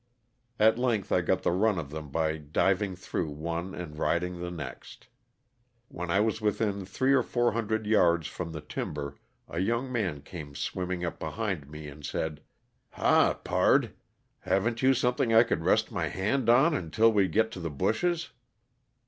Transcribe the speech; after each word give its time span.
At 0.59 0.79
length 0.79 1.11
I 1.11 1.21
got 1.21 1.43
the 1.43 1.51
run 1.51 1.77
of 1.77 1.91
them 1.91 2.09
by 2.09 2.35
diving 2.37 2.95
through 2.95 3.29
one 3.29 3.75
and 3.75 3.95
riding 3.99 4.39
the 4.39 4.49
next. 4.49 5.05
When 5.89 6.09
I 6.09 6.19
was 6.19 6.41
within 6.41 6.87
three 6.87 7.13
or 7.13 7.21
four 7.21 7.51
hundred 7.51 7.85
yards 7.85 8.25
from 8.25 8.51
the 8.51 8.61
timber 8.61 9.17
a 9.47 9.59
young 9.59 9.91
man 9.91 10.21
came 10.23 10.55
swimming 10.55 11.05
up 11.05 11.19
behind 11.19 11.69
me 11.69 11.87
and 11.87 12.03
said, 12.03 12.41
'*ha! 12.93 13.35
pard, 13.43 13.93
haven't 14.39 14.81
you 14.81 14.95
something 14.95 15.35
I 15.35 15.43
could 15.43 15.63
rest 15.63 15.91
my 15.91 16.07
hand 16.07 16.49
on 16.49 16.73
until 16.73 17.11
we 17.13 17.27
get 17.27 17.51
to 17.51 17.59
the 17.59 17.69
bushes?'' 17.69 18.31